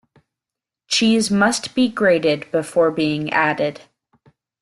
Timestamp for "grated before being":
1.87-3.31